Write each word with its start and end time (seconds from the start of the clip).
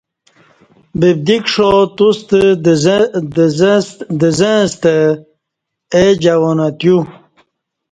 ببدی 0.99 1.37
کݜا 1.45 1.69
توستہ 1.95 2.39
دزں 4.19 4.55
استہ 4.63 4.95
اے 5.95 6.03
جوانہ 6.21 6.67
تیو 6.79 6.97